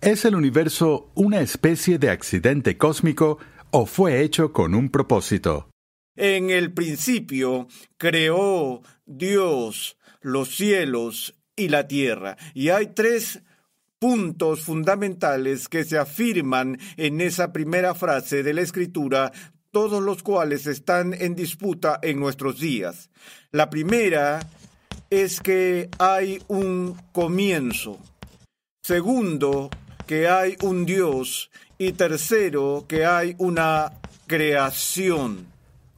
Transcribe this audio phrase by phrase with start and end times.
[0.00, 3.38] ¿Es el universo una especie de accidente cósmico
[3.72, 5.70] o fue hecho con un propósito?
[6.14, 12.36] En el principio creó Dios los cielos y la tierra.
[12.54, 13.42] Y hay tres
[13.98, 19.32] puntos fundamentales que se afirman en esa primera frase de la escritura,
[19.72, 23.10] todos los cuales están en disputa en nuestros días.
[23.50, 24.38] La primera
[25.10, 27.98] es que hay un comienzo.
[28.80, 29.70] Segundo,
[30.08, 33.92] que hay un Dios y tercero, que hay una
[34.26, 35.46] creación.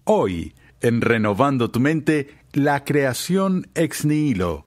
[0.03, 4.66] Hoy, en Renovando tu mente, la creación ex nihilo.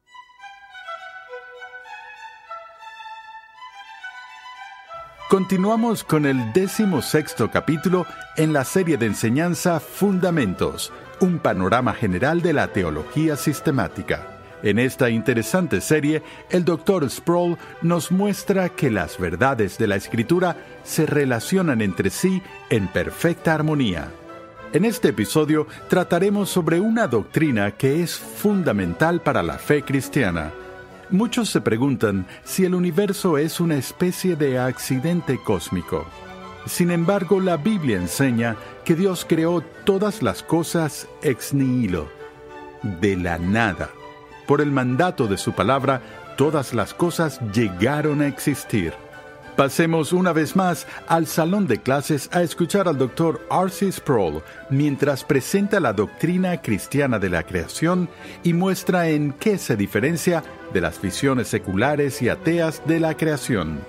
[5.29, 8.05] Continuamos con el décimo sexto capítulo
[8.37, 14.32] en la serie de enseñanza Fundamentos, un panorama general de la teología sistemática.
[14.63, 17.09] En esta interesante serie, el Dr.
[17.09, 23.53] Sproul nos muestra que las verdades de la Escritura se relacionan entre sí en perfecta
[23.53, 24.07] armonía.
[24.71, 30.53] En este episodio trataremos sobre una doctrina que es fundamental para la fe cristiana.
[31.09, 36.07] Muchos se preguntan si el universo es una especie de accidente cósmico.
[36.67, 38.55] Sin embargo, la Biblia enseña
[38.85, 42.07] que Dios creó todas las cosas ex nihilo,
[42.81, 43.89] de la nada
[44.47, 46.01] por el mandato de su palabra,
[46.37, 48.93] todas las cosas llegaron a existir.
[49.55, 53.39] Pasemos una vez más al salón de clases a escuchar al Dr.
[53.51, 53.91] R.C.
[53.91, 58.09] Sproul mientras presenta la doctrina cristiana de la creación
[58.41, 60.43] y muestra en qué se diferencia
[60.73, 63.81] de las visiones seculares y ateas de la creación.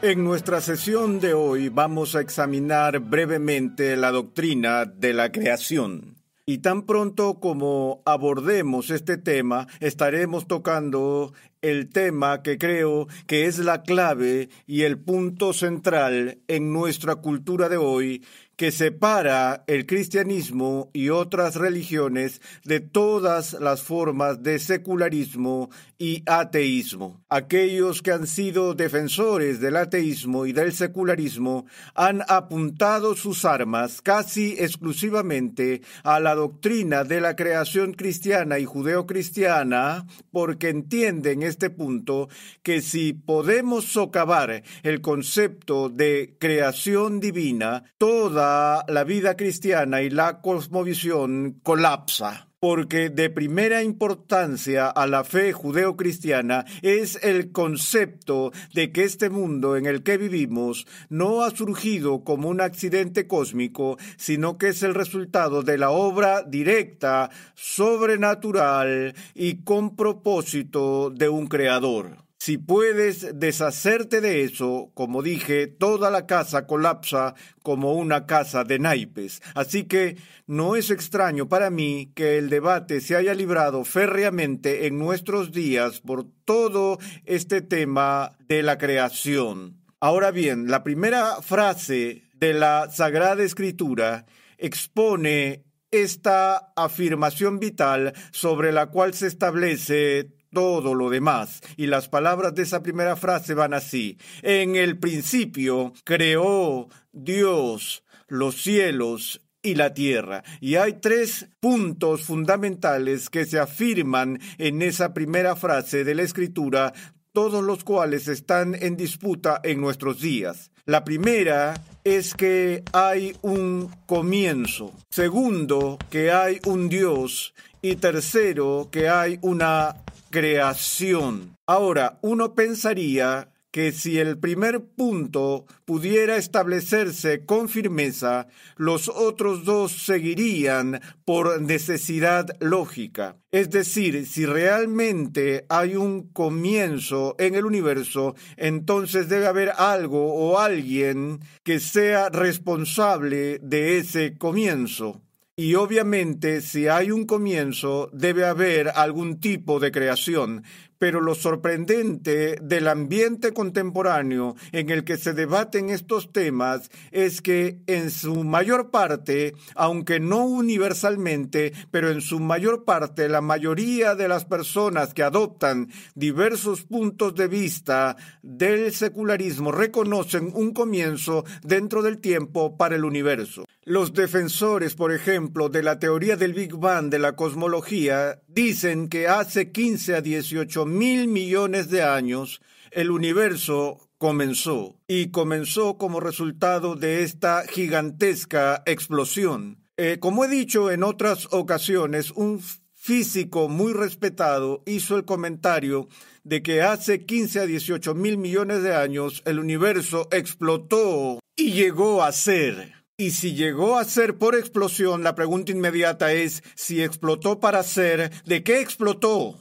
[0.00, 6.17] En nuestra sesión de hoy vamos a examinar brevemente la doctrina de la creación.
[6.48, 13.58] Y tan pronto como abordemos este tema, estaremos tocando el tema que creo que es
[13.58, 18.24] la clave y el punto central en nuestra cultura de hoy,
[18.56, 27.20] que separa el cristianismo y otras religiones de todas las formas de secularismo y ateísmo.
[27.28, 34.54] Aquellos que han sido defensores del ateísmo y del secularismo han apuntado sus armas casi
[34.58, 42.28] exclusivamente a la doctrina de la creación cristiana y judeocristiana porque entienden este punto
[42.62, 50.40] que si podemos socavar el concepto de creación divina, toda la vida cristiana y la
[50.40, 59.04] cosmovisión colapsa porque de primera importancia a la fe judeocristiana es el concepto de que
[59.04, 64.68] este mundo en el que vivimos no ha surgido como un accidente cósmico, sino que
[64.68, 72.27] es el resultado de la obra directa, sobrenatural y con propósito de un creador.
[72.40, 77.34] Si puedes deshacerte de eso, como dije, toda la casa colapsa
[77.64, 79.42] como una casa de naipes.
[79.54, 80.16] Así que
[80.46, 86.00] no es extraño para mí que el debate se haya librado férreamente en nuestros días
[86.00, 89.76] por todo este tema de la creación.
[89.98, 94.26] Ahora bien, la primera frase de la Sagrada Escritura
[94.58, 101.60] expone esta afirmación vital sobre la cual se establece todo lo demás.
[101.76, 104.18] Y las palabras de esa primera frase van así.
[104.42, 110.44] En el principio creó Dios los cielos y la tierra.
[110.60, 116.92] Y hay tres puntos fundamentales que se afirman en esa primera frase de la escritura,
[117.32, 120.70] todos los cuales están en disputa en nuestros días.
[120.86, 121.74] La primera
[122.04, 124.92] es que hay un comienzo.
[125.10, 127.52] Segundo, que hay un Dios.
[127.82, 129.96] Y tercero, que hay una
[130.30, 131.56] creación.
[131.66, 139.92] Ahora, uno pensaría que si el primer punto pudiera establecerse con firmeza, los otros dos
[139.92, 143.36] seguirían por necesidad lógica.
[143.50, 150.58] Es decir, si realmente hay un comienzo en el universo, entonces debe haber algo o
[150.58, 155.22] alguien que sea responsable de ese comienzo.
[155.60, 160.62] Y obviamente si hay un comienzo, debe haber algún tipo de creación
[160.98, 167.78] pero lo sorprendente del ambiente contemporáneo en el que se debaten estos temas es que
[167.86, 174.28] en su mayor parte, aunque no universalmente, pero en su mayor parte, la mayoría de
[174.28, 182.18] las personas que adoptan diversos puntos de vista del secularismo reconocen un comienzo dentro del
[182.18, 183.64] tiempo para el universo.
[183.84, 189.28] Los defensores, por ejemplo, de la teoría del Big Bang de la cosmología dicen que
[189.28, 196.96] hace 15 a 18 mil millones de años el universo comenzó y comenzó como resultado
[196.96, 199.78] de esta gigantesca explosión.
[199.96, 202.60] Eh, como he dicho en otras ocasiones, un
[202.94, 206.08] físico muy respetado hizo el comentario
[206.44, 212.22] de que hace 15 a 18 mil millones de años el universo explotó y llegó
[212.22, 217.58] a ser y si llegó a ser por explosión, la pregunta inmediata es si explotó
[217.58, 219.58] para ser, ¿de qué explotó?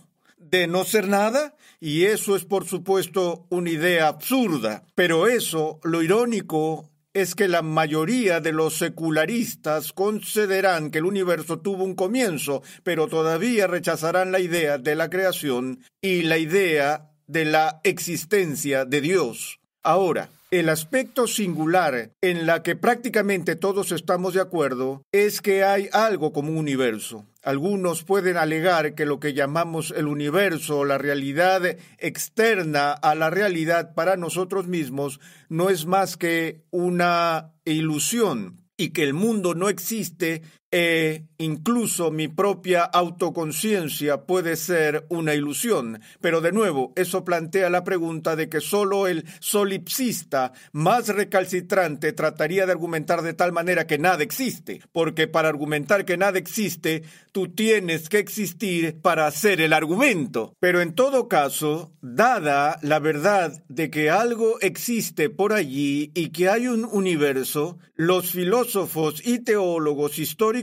[0.50, 1.56] ¿De no ser nada?
[1.80, 4.84] Y eso es por supuesto una idea absurda.
[4.96, 11.60] Pero eso, lo irónico, es que la mayoría de los secularistas concederán que el universo
[11.60, 17.46] tuvo un comienzo, pero todavía rechazarán la idea de la creación y la idea de
[17.46, 19.60] la existencia de Dios.
[19.84, 25.90] Ahora, el aspecto singular en la que prácticamente todos estamos de acuerdo es que hay
[25.92, 27.26] algo como un universo.
[27.48, 33.30] Algunos pueden alegar que lo que llamamos el universo o la realidad externa a la
[33.30, 39.70] realidad para nosotros mismos no es más que una ilusión y que el mundo no
[39.70, 46.02] existe e incluso mi propia autoconciencia puede ser una ilusión.
[46.20, 52.66] Pero de nuevo, eso plantea la pregunta de que solo el solipsista más recalcitrante trataría
[52.66, 57.48] de argumentar de tal manera que nada existe, porque para argumentar que nada existe, tú
[57.48, 60.54] tienes que existir para hacer el argumento.
[60.60, 66.50] Pero en todo caso, dada la verdad de que algo existe por allí y que
[66.50, 70.57] hay un universo, los filósofos y teólogos históricos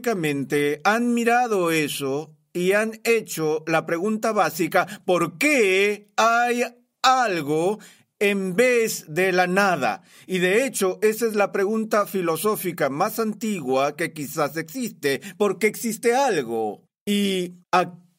[0.85, 6.63] han mirado eso y han hecho la pregunta básica, ¿por qué hay
[7.03, 7.81] algo
[8.21, 10.03] en vez de la nada?
[10.27, 15.21] Y de hecho, esa es la pregunta filosófica más antigua que quizás existe.
[15.37, 16.85] ¿Por qué existe algo?
[17.05, 17.55] Y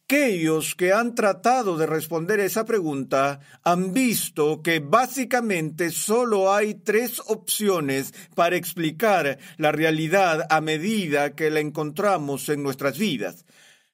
[0.07, 7.19] aquellos que han tratado de responder esa pregunta han visto que básicamente solo hay tres
[7.25, 13.45] opciones para explicar la realidad a medida que la encontramos en nuestras vidas.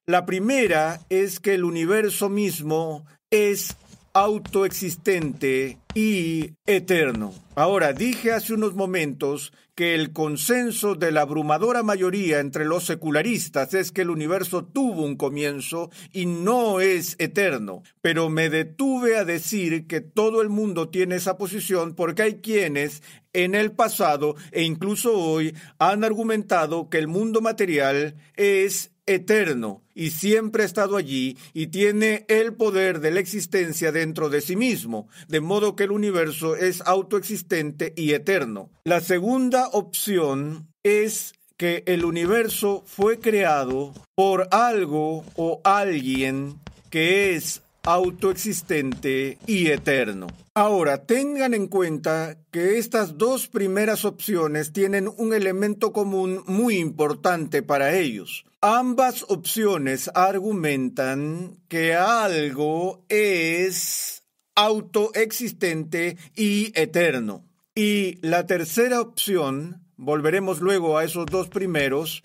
[0.06, 3.78] La primera es que el universo mismo es
[4.14, 7.34] autoexistente y eterno.
[7.56, 13.74] Ahora, dije hace unos momentos que el consenso de la abrumadora mayoría entre los secularistas
[13.74, 19.26] es que el universo tuvo un comienzo y no es eterno, pero me detuve a
[19.26, 23.02] decir que todo el mundo tiene esa posición porque hay quienes
[23.34, 30.12] en el pasado e incluso hoy han argumentado que el mundo material es eterno y
[30.12, 35.08] siempre ha estado allí y tiene el poder de la existencia dentro de sí mismo,
[35.28, 38.70] de modo que el universo es autoexistente y eterno.
[38.84, 47.62] La segunda opción es que el universo fue creado por algo o alguien que es
[47.84, 50.28] autoexistente y eterno.
[50.54, 57.64] Ahora, tengan en cuenta que estas dos primeras opciones tienen un elemento común muy importante
[57.64, 58.46] para ellos.
[58.64, 64.22] Ambas opciones argumentan que algo es
[64.54, 67.44] autoexistente y eterno.
[67.74, 72.22] Y la tercera opción, volveremos luego a esos dos primeros,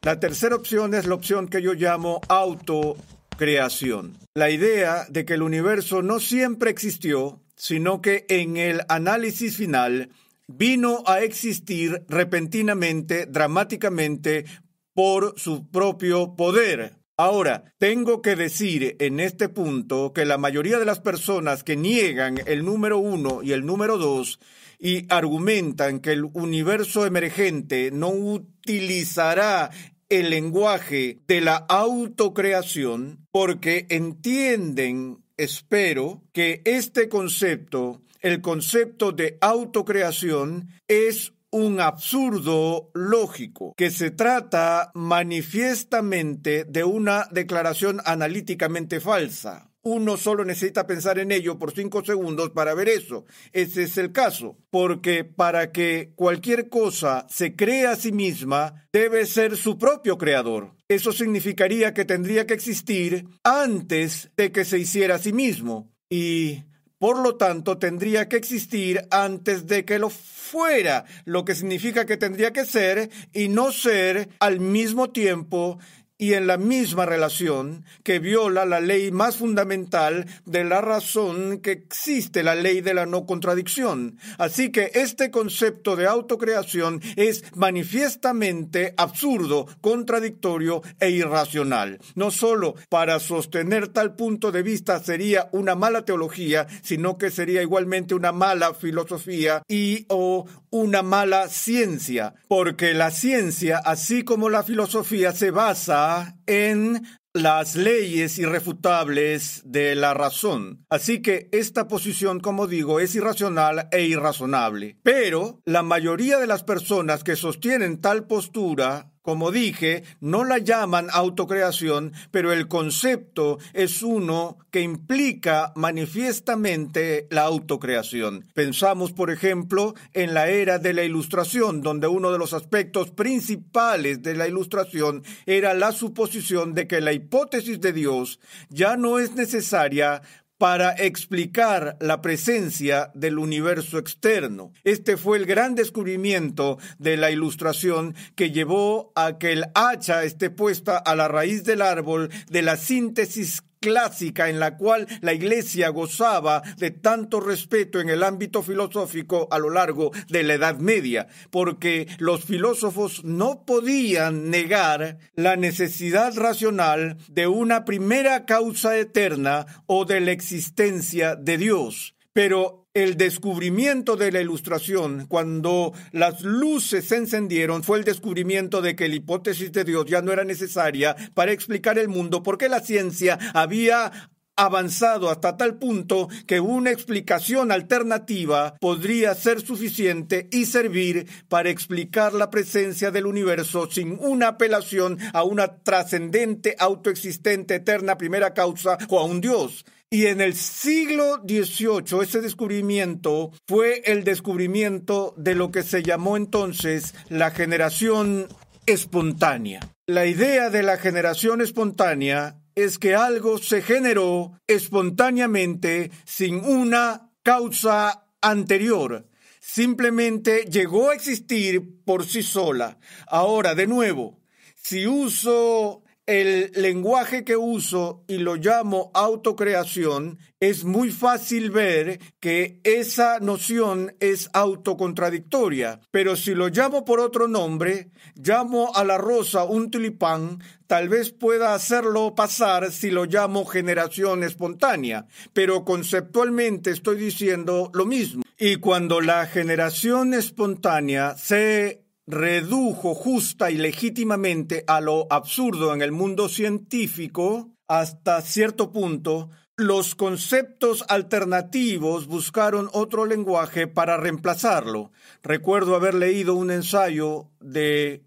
[0.00, 4.16] la tercera opción es la opción que yo llamo autocreación.
[4.32, 10.08] La idea de que el universo no siempre existió, sino que en el análisis final
[10.46, 14.46] vino a existir repentinamente, dramáticamente,
[14.94, 16.96] por su propio poder.
[17.16, 22.40] Ahora, tengo que decir en este punto que la mayoría de las personas que niegan
[22.46, 24.40] el número uno y el número dos
[24.80, 29.70] y argumentan que el universo emergente no utilizará
[30.08, 40.68] el lenguaje de la autocreación porque entienden, espero, que este concepto, el concepto de autocreación,
[40.88, 49.70] es un absurdo lógico, que se trata manifiestamente de una declaración analíticamente falsa.
[49.82, 53.24] Uno solo necesita pensar en ello por cinco segundos para ver eso.
[53.52, 59.24] Ese es el caso, porque para que cualquier cosa se crea a sí misma, debe
[59.24, 60.74] ser su propio creador.
[60.88, 65.92] Eso significaría que tendría que existir antes de que se hiciera a sí mismo.
[66.10, 66.64] Y
[67.04, 72.16] por lo tanto, tendría que existir antes de que lo fuera, lo que significa que
[72.16, 75.78] tendría que ser y no ser al mismo tiempo
[76.24, 81.72] y en la misma relación que viola la ley más fundamental de la razón que
[81.72, 84.16] existe, la ley de la no contradicción.
[84.38, 91.98] Así que este concepto de autocreación es manifiestamente absurdo, contradictorio e irracional.
[92.14, 97.60] No solo para sostener tal punto de vista sería una mala teología, sino que sería
[97.60, 104.64] igualmente una mala filosofía y o una mala ciencia, porque la ciencia, así como la
[104.64, 106.13] filosofía, se basa
[106.46, 107.02] en
[107.34, 110.86] las leyes irrefutables de la razón.
[110.88, 114.98] Así que esta posición, como digo, es irracional e irrazonable.
[115.02, 121.08] Pero la mayoría de las personas que sostienen tal postura como dije, no la llaman
[121.10, 128.44] autocreación, pero el concepto es uno que implica manifiestamente la autocreación.
[128.52, 134.22] Pensamos, por ejemplo, en la era de la Ilustración, donde uno de los aspectos principales
[134.22, 139.34] de la Ilustración era la suposición de que la hipótesis de Dios ya no es
[139.34, 140.20] necesaria
[140.58, 144.72] para explicar la presencia del universo externo.
[144.84, 150.50] Este fue el gran descubrimiento de la ilustración que llevó a que el hacha esté
[150.50, 155.90] puesta a la raíz del árbol de la síntesis clásica en la cual la Iglesia
[155.90, 161.28] gozaba de tanto respeto en el ámbito filosófico a lo largo de la Edad Media,
[161.50, 170.06] porque los filósofos no podían negar la necesidad racional de una primera causa eterna o
[170.06, 172.14] de la existencia de Dios.
[172.32, 178.94] Pero el descubrimiento de la ilustración, cuando las luces se encendieron, fue el descubrimiento de
[178.94, 182.78] que la hipótesis de Dios ya no era necesaria para explicar el mundo, porque la
[182.78, 184.12] ciencia había
[184.56, 192.32] avanzado hasta tal punto que una explicación alternativa podría ser suficiente y servir para explicar
[192.32, 199.18] la presencia del universo sin una apelación a una trascendente, autoexistente, eterna primera causa o
[199.18, 199.84] a un Dios.
[200.14, 206.36] Y en el siglo XVIII ese descubrimiento fue el descubrimiento de lo que se llamó
[206.36, 208.46] entonces la generación
[208.86, 209.80] espontánea.
[210.06, 218.28] La idea de la generación espontánea es que algo se generó espontáneamente sin una causa
[218.40, 219.26] anterior.
[219.58, 222.98] Simplemente llegó a existir por sí sola.
[223.26, 224.38] Ahora, de nuevo,
[224.76, 232.80] si uso el lenguaje que uso y lo llamo autocreación, es muy fácil ver que
[232.84, 236.00] esa noción es autocontradictoria.
[236.10, 241.30] Pero si lo llamo por otro nombre, llamo a la rosa un tulipán, tal vez
[241.30, 245.26] pueda hacerlo pasar si lo llamo generación espontánea.
[245.52, 248.44] Pero conceptualmente estoy diciendo lo mismo.
[248.56, 256.12] Y cuando la generación espontánea se redujo justa y legítimamente a lo absurdo en el
[256.12, 265.10] mundo científico, hasta cierto punto, los conceptos alternativos buscaron otro lenguaje para reemplazarlo.
[265.42, 268.22] Recuerdo haber leído un ensayo de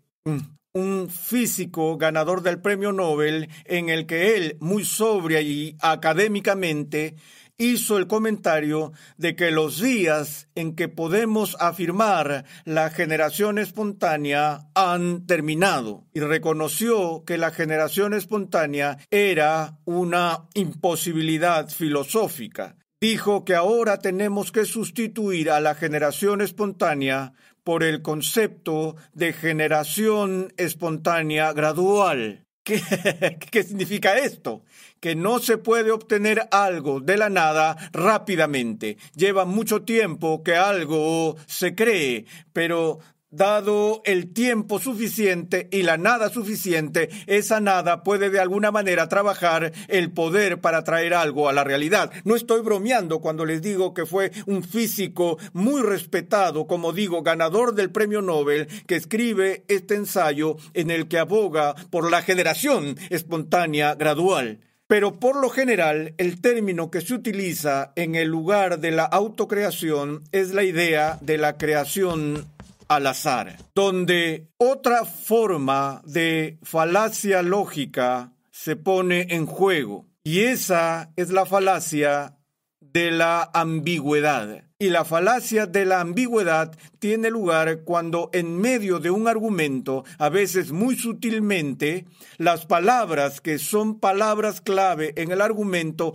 [0.74, 7.16] un físico ganador del premio Nobel en el que él, muy sobria y académicamente,
[7.58, 15.26] hizo el comentario de que los días en que podemos afirmar la generación espontánea han
[15.26, 22.76] terminado y reconoció que la generación espontánea era una imposibilidad filosófica.
[23.00, 27.34] Dijo que ahora tenemos que sustituir a la generación espontánea
[27.64, 32.47] por el concepto de generación espontánea gradual.
[33.52, 34.64] ¿Qué, significa esto?
[35.00, 38.98] Que no se puede obtener algo de la nada rápidamente.
[39.16, 46.30] Lleva mucho tiempo que algo se cree, pero dado el tiempo suficiente y la nada
[46.30, 51.64] suficiente, esa nada puede de alguna manera trabajar el poder para traer algo a la
[51.64, 52.12] realidad.
[52.24, 57.76] No estoy bromeando cuando les digo que fue un físico muy respetado, como digo, ganador
[57.76, 63.96] del premio Nobel, que escribe este ensayo en el que aboga por la generación espontánea
[63.96, 64.60] gradual.
[64.88, 70.24] Pero por lo general, el término que se utiliza en el lugar de la autocreación
[70.32, 72.48] es la idea de la creación
[72.88, 80.08] al azar, donde otra forma de falacia lógica se pone en juego.
[80.24, 82.38] Y esa es la falacia
[82.80, 84.64] de la ambigüedad.
[84.80, 90.30] Y la falacia de la ambigüedad tiene lugar cuando en medio de un argumento, a
[90.30, 92.06] veces muy sutilmente,
[92.38, 96.14] las palabras que son palabras clave en el argumento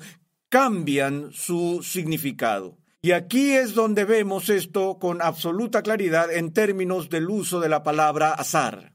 [0.49, 2.77] cambian su significado.
[3.05, 7.83] Y aquí es donde vemos esto con absoluta claridad en términos del uso de la
[7.83, 8.93] palabra azar.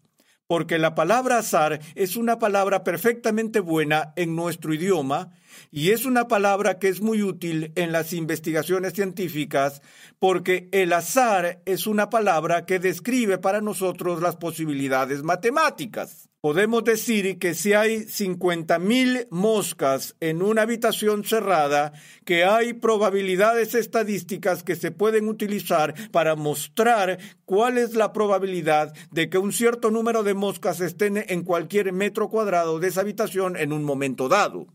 [0.47, 5.31] Porque la palabra azar es una palabra perfectamente buena en nuestro idioma
[5.71, 9.81] y es una palabra que es muy útil en las investigaciones científicas
[10.19, 16.29] porque el azar es una palabra que describe para nosotros las posibilidades matemáticas.
[16.47, 21.91] Podemos decir que si hay 50.000 moscas en una habitación cerrada,
[22.23, 29.29] que hay probabilidades estadísticas que se pueden utilizar para mostrar cuál es la probabilidad de
[29.29, 33.73] que un cierto número de moscas estén en cualquier metro cuadrado de esa habitación en
[33.73, 34.67] un momento dado.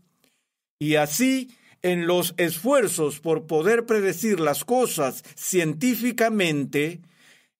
[0.77, 7.01] Y así, en los esfuerzos por poder predecir las cosas científicamente,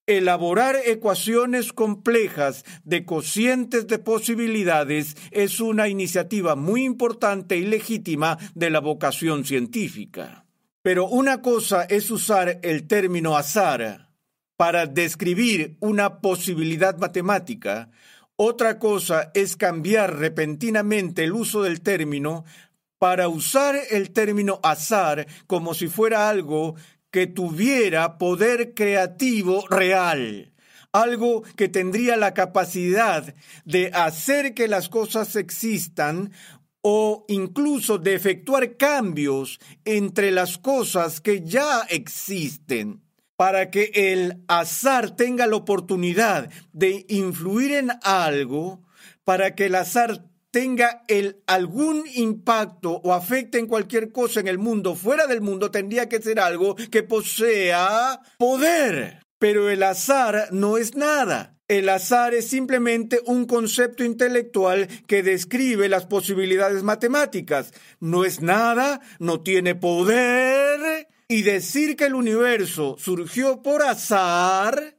[0.05, 8.69] Elaborar ecuaciones complejas de cocientes de posibilidades es una iniciativa muy importante y legítima de
[8.69, 10.45] la vocación científica.
[10.81, 14.09] Pero una cosa es usar el término azar
[14.57, 17.89] para describir una posibilidad matemática,
[18.35, 22.43] otra cosa es cambiar repentinamente el uso del término
[23.03, 26.75] para usar el término azar como si fuera algo
[27.13, 30.51] que tuviera poder creativo real,
[30.91, 36.31] algo que tendría la capacidad de hacer que las cosas existan
[36.81, 43.03] o incluso de efectuar cambios entre las cosas que ya existen
[43.35, 48.81] para que el azar tenga la oportunidad de influir en algo,
[49.23, 54.59] para que el azar tenga el, algún impacto o afecte en cualquier cosa en el
[54.59, 59.23] mundo, fuera del mundo, tendría que ser algo que posea poder.
[59.39, 61.57] Pero el azar no es nada.
[61.67, 67.73] El azar es simplemente un concepto intelectual que describe las posibilidades matemáticas.
[67.99, 71.07] No es nada, no tiene poder.
[71.27, 74.97] Y decir que el universo surgió por azar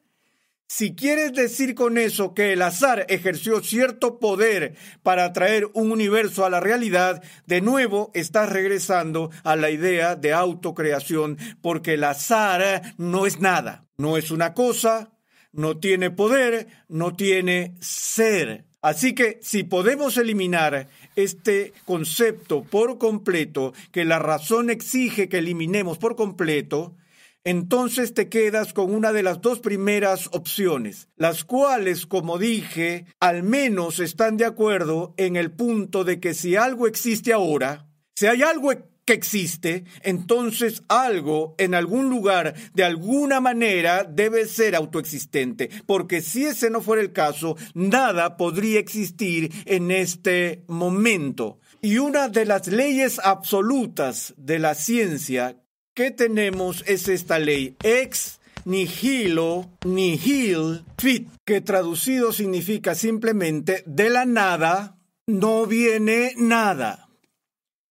[0.67, 6.45] si quieres decir con eso que el azar ejerció cierto poder para traer un universo
[6.45, 12.95] a la realidad, de nuevo estás regresando a la idea de autocreación, porque el azar
[12.97, 15.13] no es nada, no es una cosa,
[15.53, 18.65] no tiene poder, no tiene ser.
[18.83, 25.99] Así que si podemos eliminar este concepto por completo, que la razón exige que eliminemos
[25.99, 26.97] por completo,
[27.45, 33.43] entonces te quedas con una de las dos primeras opciones, las cuales, como dije, al
[33.43, 38.43] menos están de acuerdo en el punto de que si algo existe ahora, si hay
[38.43, 38.73] algo
[39.05, 46.47] que existe, entonces algo en algún lugar de alguna manera debe ser autoexistente, porque si
[46.47, 51.59] ese no fuera el caso, nada podría existir en este momento.
[51.83, 55.59] Y una de las leyes absolutas de la ciencia
[55.97, 64.25] ¿Qué tenemos es esta ley ex nihilo nihil fit, que traducido significa simplemente de la
[64.25, 67.09] nada no viene nada.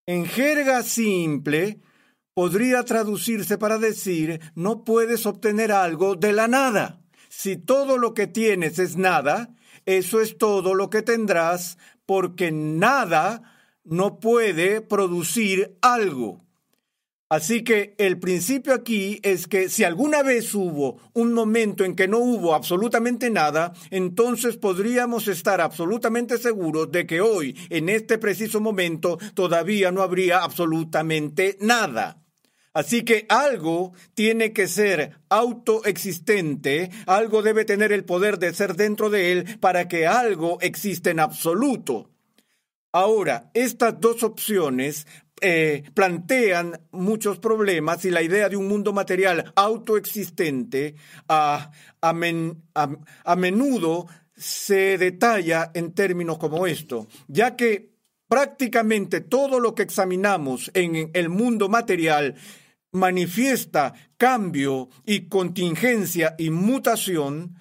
[0.06, 1.80] En jerga simple
[2.34, 7.00] podría traducirse para decir no puedes obtener algo de la nada.
[7.30, 13.44] Si todo lo que tienes es nada, eso es todo lo que tendrás porque nada
[13.86, 16.44] no puede producir algo.
[17.34, 22.08] Así que el principio aquí es que si alguna vez hubo un momento en que
[22.08, 28.62] no hubo absolutamente nada, entonces podríamos estar absolutamente seguros de que hoy, en este preciso
[28.62, 32.22] momento, todavía no habría absolutamente nada.
[32.72, 39.10] Así que algo tiene que ser autoexistente, algo debe tener el poder de ser dentro
[39.10, 42.12] de él para que algo exista en absoluto.
[42.96, 45.08] Ahora, estas dos opciones
[45.46, 50.96] eh, plantean muchos problemas y la idea de un mundo material autoexistente
[51.28, 51.70] a,
[52.02, 57.92] a menudo se detalla en términos como esto, ya que
[58.30, 62.36] prácticamente todo lo que examinamos en el mundo material
[62.94, 67.58] manifiesta cambio y contingencia y mutación,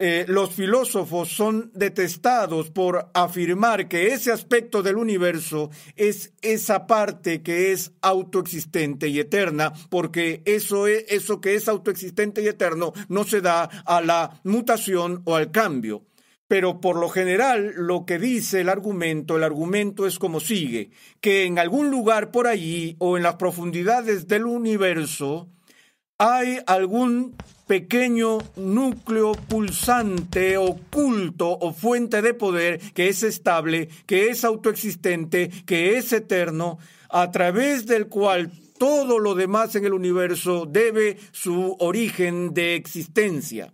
[0.00, 7.42] eh, los filósofos son detestados por afirmar que ese aspecto del universo es esa parte
[7.42, 13.22] que es autoexistente y eterna, porque eso, es, eso que es autoexistente y eterno no
[13.22, 16.02] se da a la mutación o al cambio.
[16.48, 21.44] Pero por lo general lo que dice el argumento, el argumento es como sigue, que
[21.44, 25.48] en algún lugar por allí o en las profundidades del universo
[26.18, 34.44] hay algún pequeño núcleo pulsante, oculto o fuente de poder que es estable, que es
[34.44, 41.16] autoexistente, que es eterno, a través del cual todo lo demás en el universo debe
[41.32, 43.72] su origen de existencia.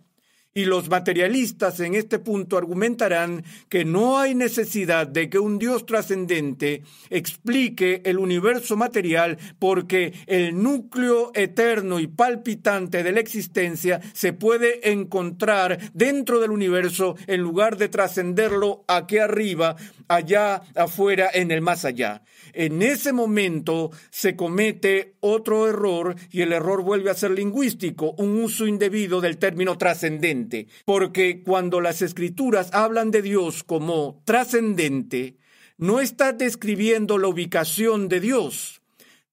[0.53, 5.85] Y los materialistas en este punto argumentarán que no hay necesidad de que un Dios
[5.85, 14.33] trascendente explique el universo material porque el núcleo eterno y palpitante de la existencia se
[14.33, 19.77] puede encontrar dentro del universo en lugar de trascenderlo aquí arriba,
[20.09, 22.23] allá afuera, en el más allá.
[22.53, 28.41] En ese momento se comete otro error y el error vuelve a ser lingüístico, un
[28.41, 30.40] uso indebido del término trascendente,
[30.85, 35.37] porque cuando las escrituras hablan de Dios como trascendente,
[35.77, 38.81] no está describiendo la ubicación de Dios,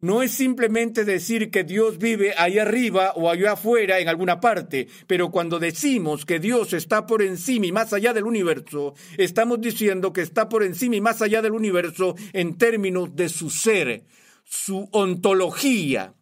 [0.01, 4.87] no es simplemente decir que Dios vive ahí arriba o allá afuera en alguna parte,
[5.09, 10.13] pero cuando decimos que Dios está por encima y más allá del universo, estamos diciendo
[10.13, 14.05] que está por encima y más allá del universo en términos de su ser,
[14.45, 16.15] su ontología.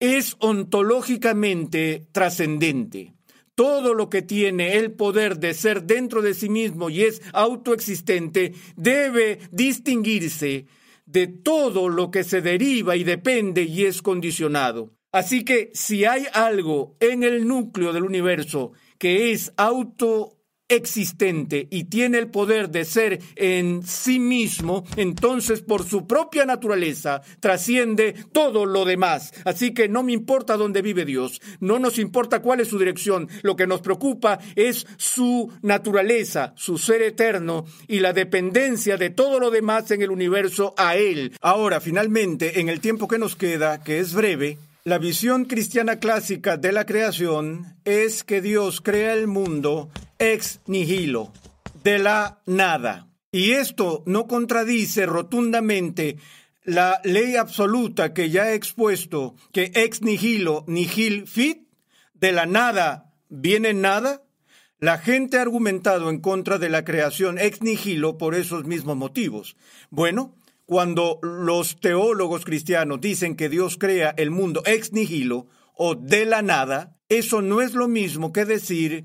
[0.00, 3.13] Es ontológicamente trascendente
[3.54, 8.52] todo lo que tiene el poder de ser dentro de sí mismo y es autoexistente
[8.76, 10.66] debe distinguirse
[11.06, 14.92] de todo lo que se deriva y depende y es condicionado.
[15.12, 21.84] Así que si hay algo en el núcleo del universo que es auto existente y
[21.84, 28.66] tiene el poder de ser en sí mismo, entonces por su propia naturaleza trasciende todo
[28.66, 29.32] lo demás.
[29.44, 33.28] Así que no me importa dónde vive Dios, no nos importa cuál es su dirección,
[33.42, 39.38] lo que nos preocupa es su naturaleza, su ser eterno y la dependencia de todo
[39.38, 41.32] lo demás en el universo a Él.
[41.40, 46.58] Ahora, finalmente, en el tiempo que nos queda, que es breve, la visión cristiana clásica
[46.58, 49.88] de la creación es que Dios crea el mundo
[50.32, 51.32] ex nihilo,
[51.82, 53.08] de la nada.
[53.30, 56.16] Y esto no contradice rotundamente
[56.64, 61.68] la ley absoluta que ya he expuesto, que ex nihilo, nihil fit,
[62.14, 64.22] de la nada viene nada.
[64.78, 69.56] La gente ha argumentado en contra de la creación ex nihilo por esos mismos motivos.
[69.90, 76.24] Bueno, cuando los teólogos cristianos dicen que Dios crea el mundo ex nihilo o de
[76.24, 79.04] la nada, eso no es lo mismo que decir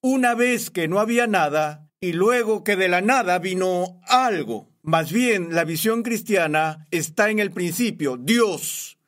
[0.00, 4.68] una vez que no había nada y luego que de la nada vino algo.
[4.82, 8.98] Más bien, la visión cristiana está en el principio, Dios.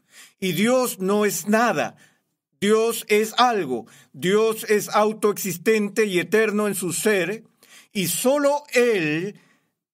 [0.41, 1.97] Y Dios no es nada.
[2.61, 3.87] Dios es algo.
[4.13, 7.45] Dios es autoexistente y eterno en su ser.
[7.93, 9.41] Y solo Él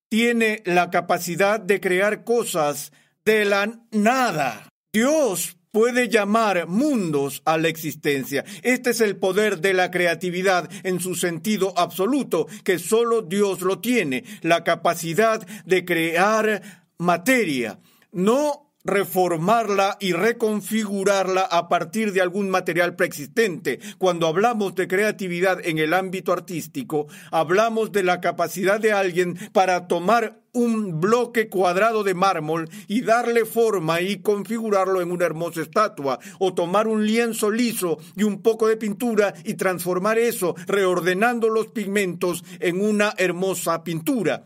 [0.08, 2.92] tiene la capacidad de crear cosas
[3.24, 4.68] de la nada.
[4.92, 8.46] Dios puede llamar mundos a la existencia.
[8.62, 13.78] Este es el poder de la creatividad en su sentido absoluto, que solo Dios lo
[13.78, 16.62] tiene, la capacidad de crear
[16.96, 17.78] materia.
[18.10, 23.80] No reformarla y reconfigurarla a partir de algún material preexistente.
[23.98, 29.88] Cuando hablamos de creatividad en el ámbito artístico, hablamos de la capacidad de alguien para
[29.88, 36.18] tomar un bloque cuadrado de mármol y darle forma y configurarlo en una hermosa estatua,
[36.38, 41.66] o tomar un lienzo liso y un poco de pintura y transformar eso, reordenando los
[41.68, 44.44] pigmentos en una hermosa pintura.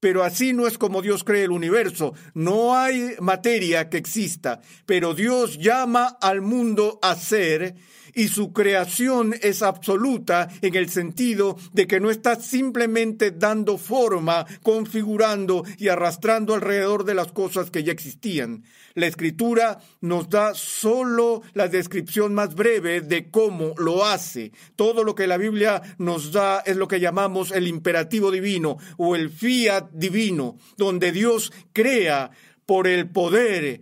[0.00, 2.14] Pero así no es como Dios cree el universo.
[2.34, 7.76] No hay materia que exista, pero Dios llama al mundo a ser
[8.14, 14.46] y su creación es absoluta en el sentido de que no está simplemente dando forma,
[14.62, 18.64] configurando y arrastrando alrededor de las cosas que ya existían.
[18.94, 24.52] La escritura nos da solo la descripción más breve de cómo lo hace.
[24.74, 29.14] Todo lo que la Biblia nos da es lo que llamamos el imperativo divino o
[29.14, 32.30] el fiat divino, donde Dios crea
[32.66, 33.80] por el poder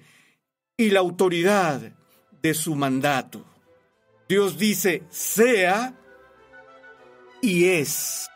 [0.76, 1.92] y la autoridad
[2.42, 3.44] de su mandato.
[4.28, 5.94] Dios dice, sea
[7.40, 8.28] y es.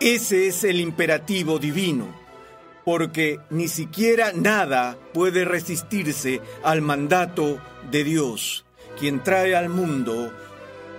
[0.00, 2.14] Ese es el imperativo divino,
[2.84, 8.64] porque ni siquiera nada puede resistirse al mandato de Dios,
[8.98, 10.32] quien trae al mundo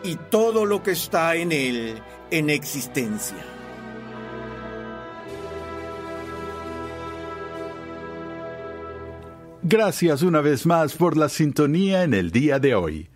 [0.03, 3.59] y todo lo que está en él en existencia.
[9.63, 13.10] Gracias una vez más por la sintonía en el día de hoy.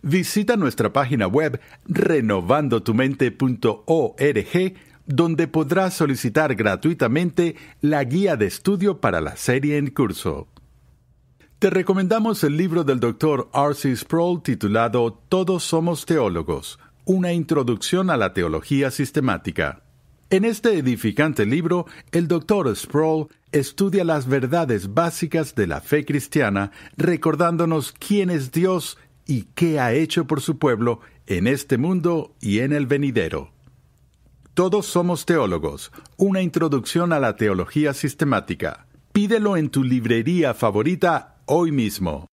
[0.00, 9.36] Visita nuestra página web renovandotumente.org donde podrás solicitar gratuitamente la guía de estudio para la
[9.36, 10.48] serie en curso.
[11.58, 13.50] Te recomendamos el libro del Dr.
[13.52, 13.94] R.C.
[13.94, 19.82] Sproul titulado Todos somos teólogos, una introducción a la teología sistemática.
[20.32, 22.76] En este edificante libro, el Dr.
[22.76, 29.80] Sproul estudia las verdades básicas de la fe cristiana, recordándonos quién es Dios y qué
[29.80, 33.50] ha hecho por su pueblo en este mundo y en el venidero.
[34.54, 38.86] Todos somos teólogos, una introducción a la teología sistemática.
[39.12, 42.28] Pídelo en tu librería favorita hoy mismo.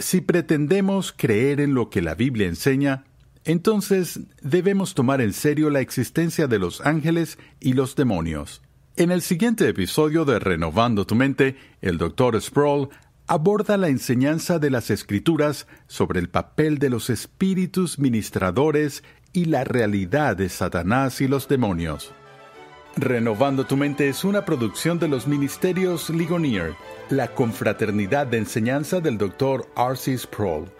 [0.00, 3.04] Si pretendemos creer en lo que la Biblia enseña,
[3.44, 8.62] entonces debemos tomar en serio la existencia de los ángeles y los demonios.
[8.96, 12.40] En el siguiente episodio de Renovando tu mente, el Dr.
[12.42, 12.90] Sproul
[13.26, 19.64] aborda la enseñanza de las Escrituras sobre el papel de los espíritus ministradores y la
[19.64, 22.12] realidad de Satanás y los demonios.
[22.96, 26.74] Renovando tu mente es una producción de los ministerios Ligonier,
[27.08, 29.64] la confraternidad de enseñanza del Dr.
[29.76, 30.18] R.C.
[30.18, 30.79] Sproul.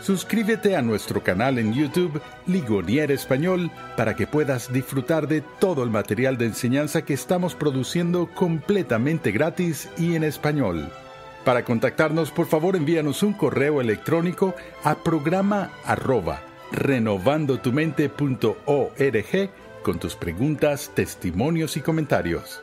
[0.00, 5.90] Suscríbete a nuestro canal en YouTube Ligonier Español para que puedas disfrutar de todo el
[5.90, 10.90] material de enseñanza que estamos produciendo completamente gratis y en español.
[11.44, 19.50] Para contactarnos, por favor, envíanos un correo electrónico a programa arroba renovandotumente.org
[19.82, 22.62] con tus preguntas, testimonios y comentarios.